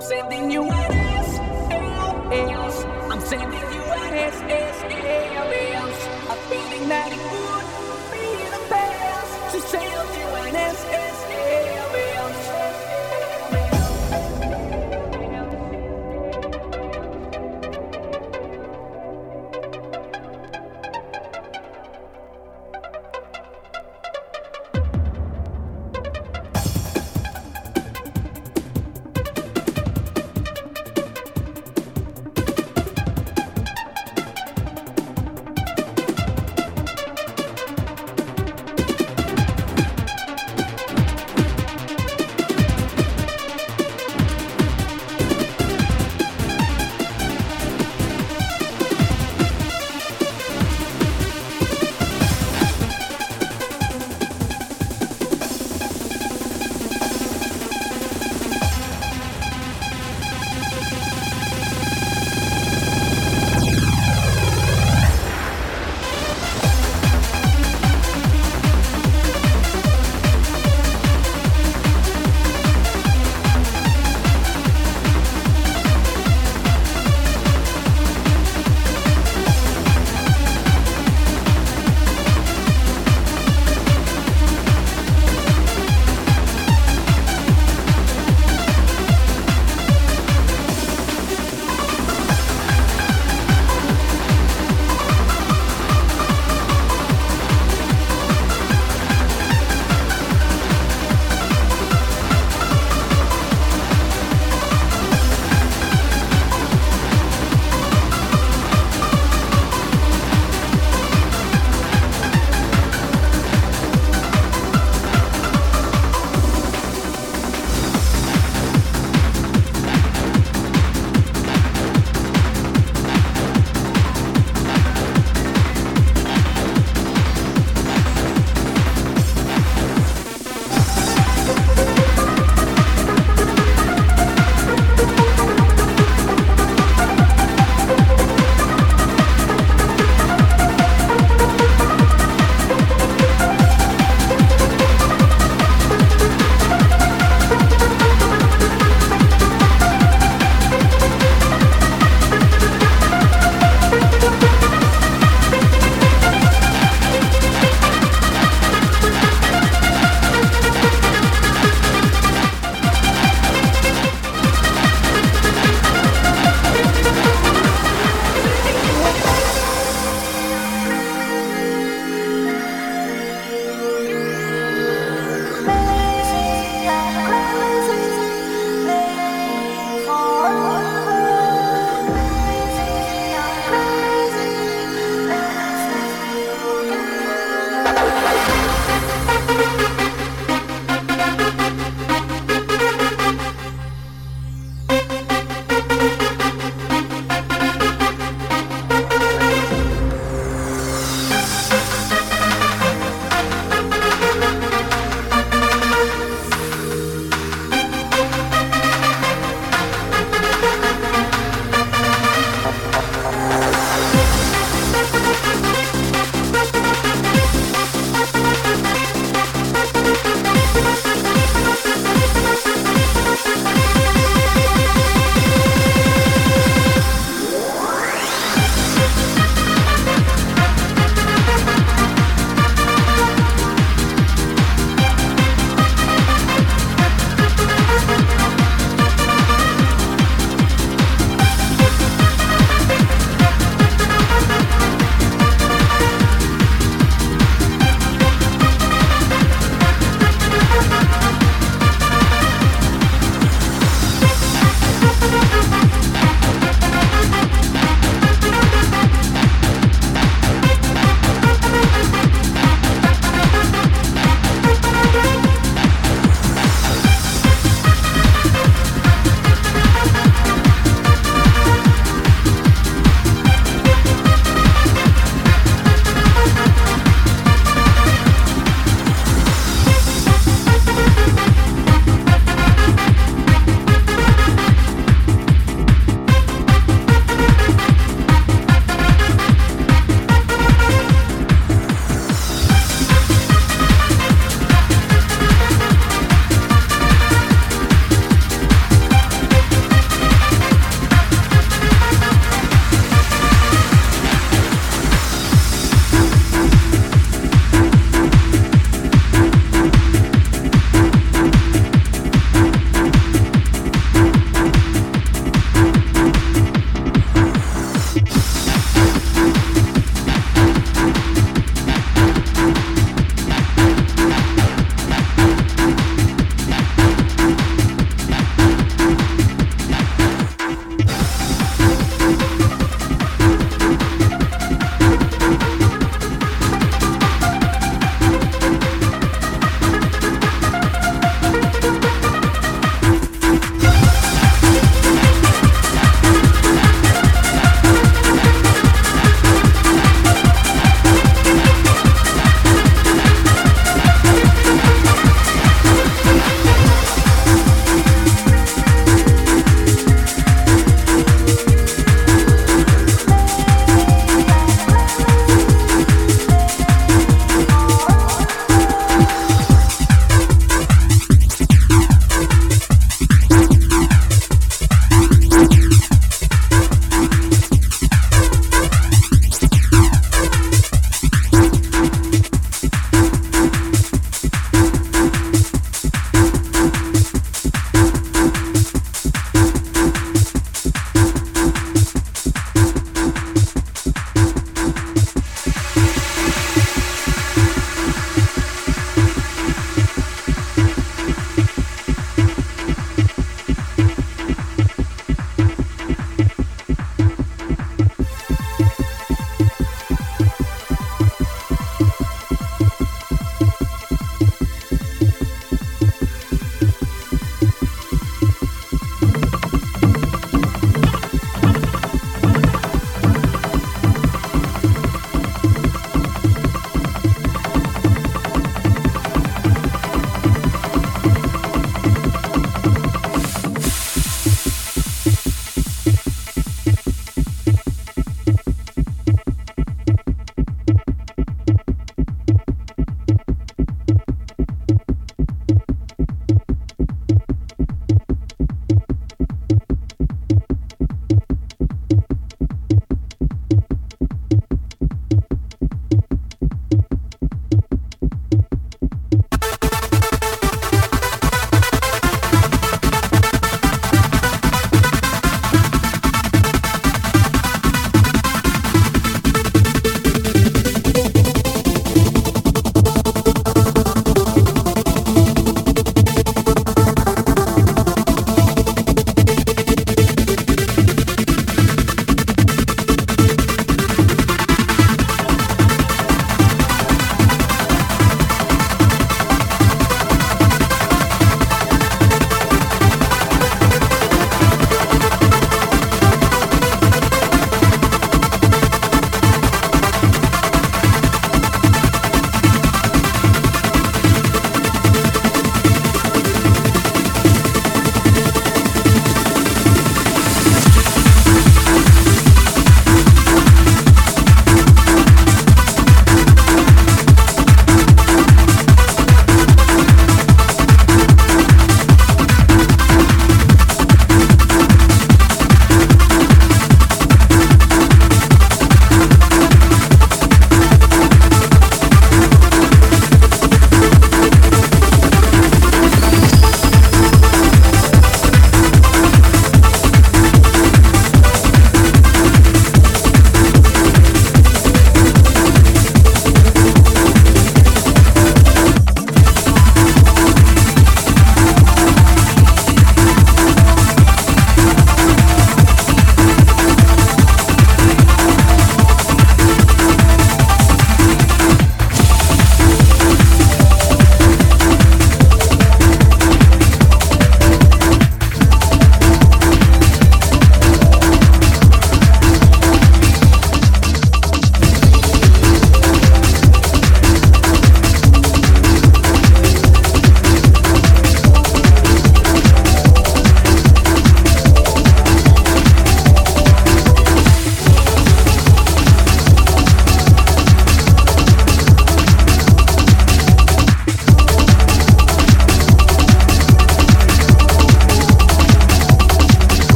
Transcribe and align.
I'm 0.00 0.06
sending 0.06 0.50
you 0.50 0.62
an 0.62 0.92
SLS. 1.26 2.86
I'm 3.12 3.20
sending 3.20 3.52
you 3.52 3.82
an 3.82 4.32
SSLS. 4.32 5.98
A 6.30 6.36
feeling 6.48 6.88
that 6.88 7.12
it 7.12 7.59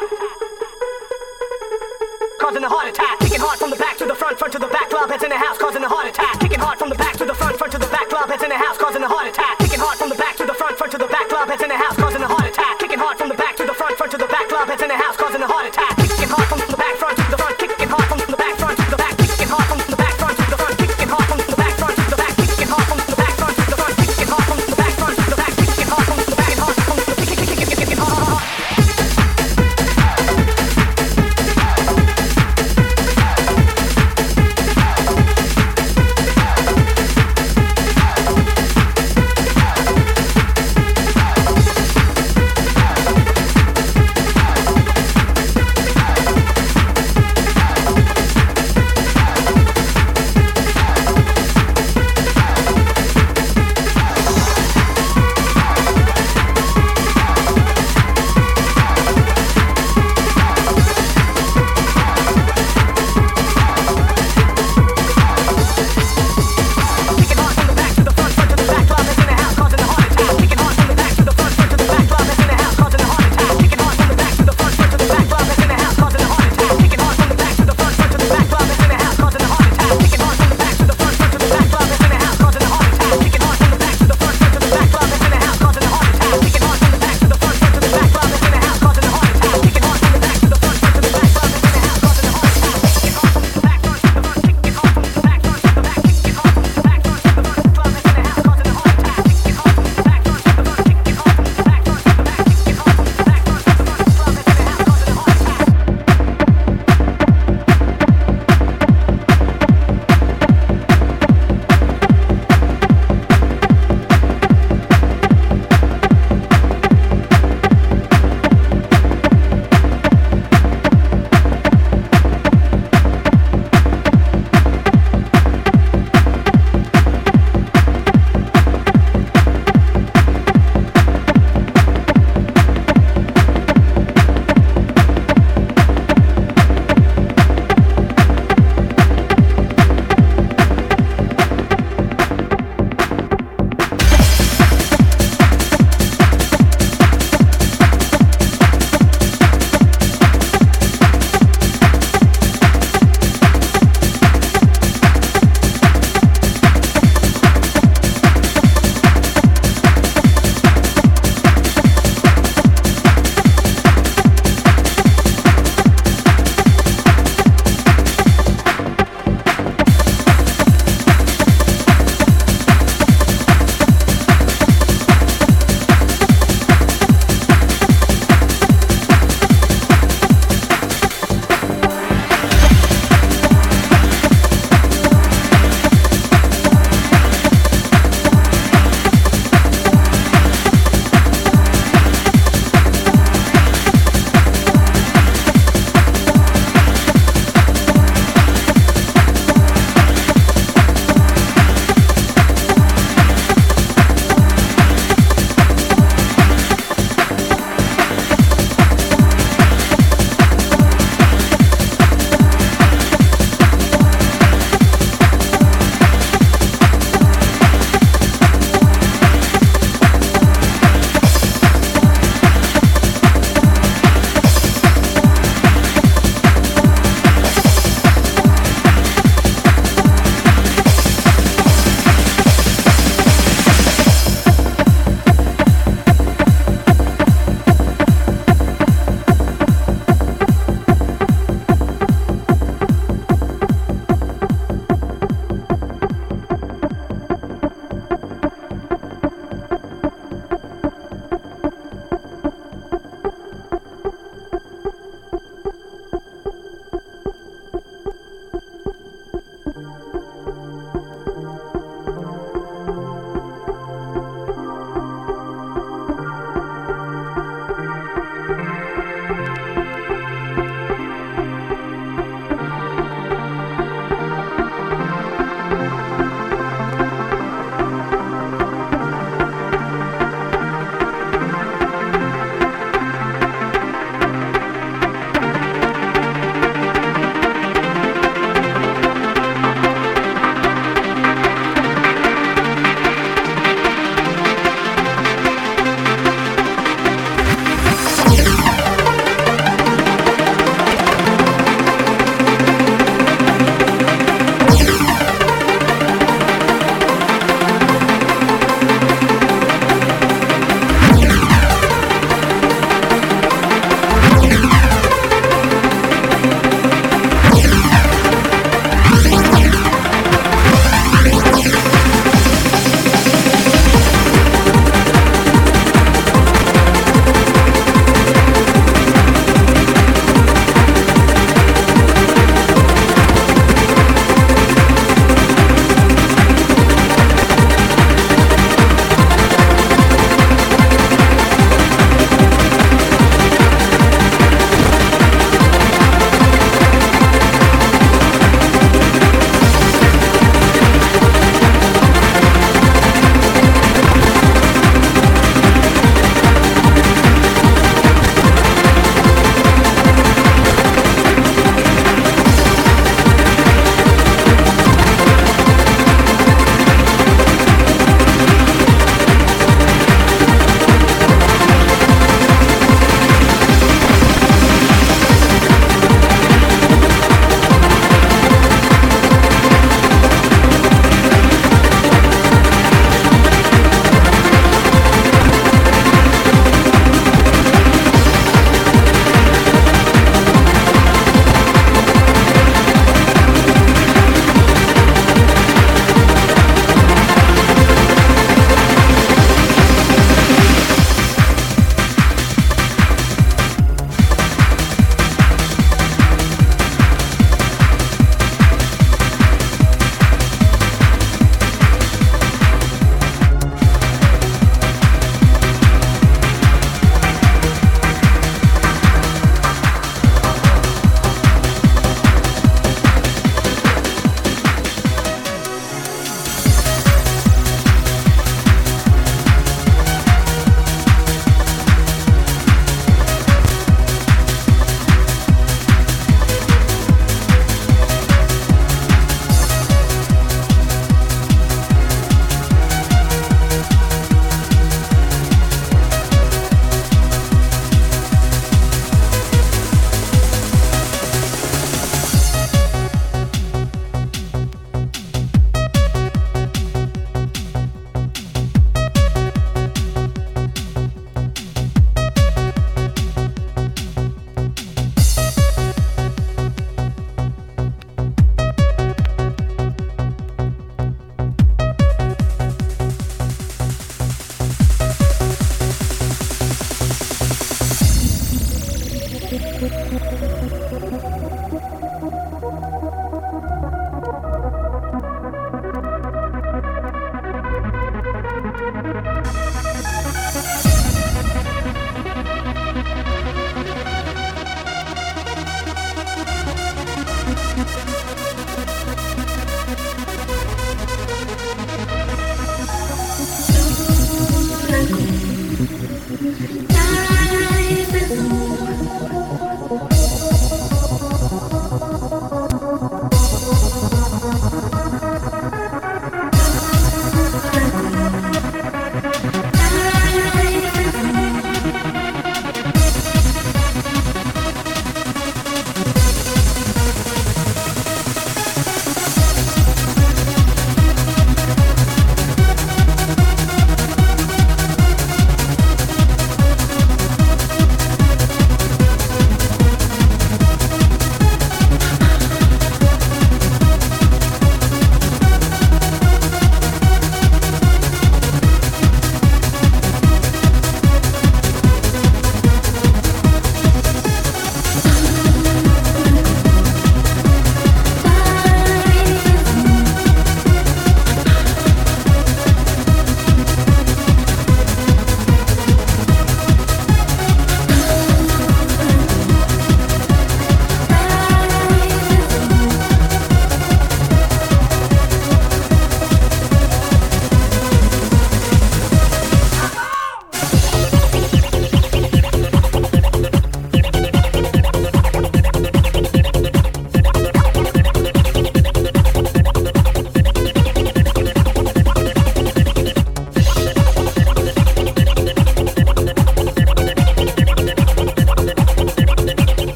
Causing 0.00 0.16
a 2.64 2.72
heart 2.72 2.88
attack, 2.88 3.20
kicking 3.20 3.36
hard 3.38 3.58
from 3.58 3.68
the 3.68 3.76
back 3.76 3.98
to 3.98 4.06
the 4.06 4.14
front, 4.14 4.38
front 4.38 4.54
to 4.54 4.58
the 4.58 4.66
back, 4.68 4.88
club 4.88 5.10
heads 5.10 5.22
in 5.22 5.28
the 5.28 5.36
house, 5.36 5.58
causing 5.58 5.84
a 5.84 5.88
heart 5.88 6.08
attack, 6.08 6.40
kicking 6.40 6.58
hard 6.58 6.78
from 6.78 6.88
the 6.88 6.94
back 6.94 7.18
to 7.18 7.26
the 7.26 7.34
front, 7.34 7.58
front 7.58 7.70
to 7.72 7.78
the 7.78 7.86
back, 7.88 8.08
club 8.08 8.30
heads 8.30 8.42
in 8.42 8.48
the 8.48 8.56
house, 8.56 8.78
causing 8.78 9.02
a 9.02 9.08
heart 9.08 9.28
attack, 9.28 9.58
kicking 9.58 9.78
hard 9.78 9.98
from 9.98 10.08
the 10.08 10.14
back 10.14 10.36
to 10.36 10.46
the 10.46 10.54
front, 10.54 10.78
front 10.78 10.92
to 10.92 10.98
the 10.98 11.06
back, 11.06 11.28
club 11.28 11.50
heads 11.50 11.62
in 11.62 11.68
the 11.68 11.76
house, 11.76 11.96
causing 11.96 12.22
a 12.22 12.28
heart 12.28 12.48
attack, 12.48 12.78
kicking 12.78 12.98
hard 12.98 13.18
from 13.18 13.28
the 13.28 13.34
back 13.34 13.56
to 13.56 13.66
the 13.66 13.74
front, 13.74 13.98
front 13.98 14.12
to 14.12 14.16
the 14.16 14.26
back, 14.26 14.48
club 14.48 14.68
heads 14.68 14.80
in 14.80 14.88
the 14.88 14.96
house, 14.96 15.18
causing 15.18 15.42
a 15.42 15.46
heart 15.46 15.68
attack. 15.68 15.99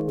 This 0.00 0.08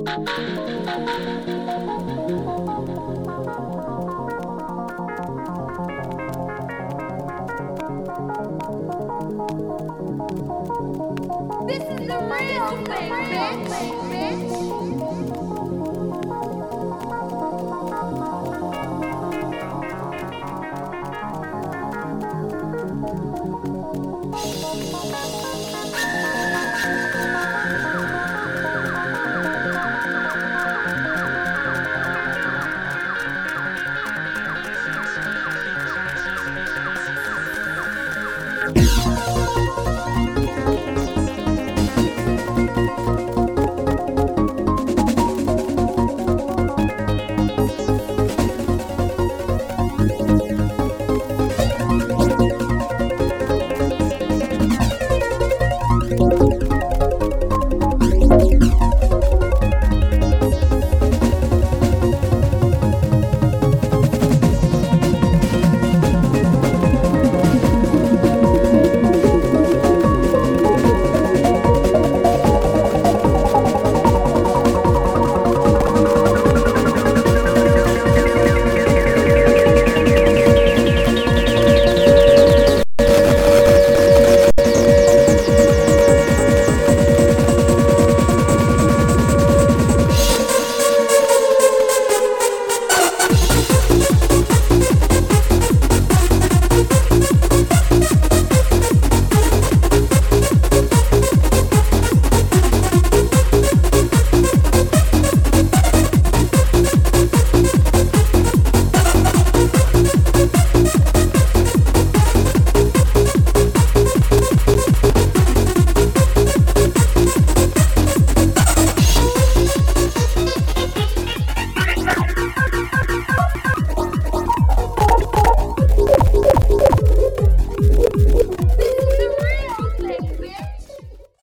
is 11.84 12.08
the 12.08 12.20
real 12.30 12.70
thing, 12.86 13.10
bitch. 13.10 13.99